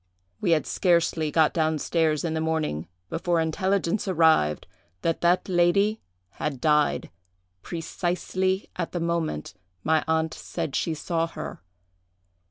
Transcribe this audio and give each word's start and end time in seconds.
We 0.39 0.49
had 0.49 0.65
scarcely 0.65 1.29
got 1.29 1.53
down 1.53 1.77
stairs 1.77 2.23
in 2.25 2.33
the 2.33 2.41
morning, 2.41 2.87
before 3.11 3.39
intelligence 3.39 4.07
arrived 4.07 4.65
that 5.03 5.21
that 5.21 5.47
lady 5.47 6.01
had 6.31 6.59
died, 6.59 7.11
precisely 7.61 8.67
at 8.75 8.93
the 8.93 8.99
moment 8.99 9.53
my 9.83 10.03
aunt 10.07 10.33
said 10.33 10.75
she 10.75 10.95
saw 10.95 11.27
her. 11.27 11.61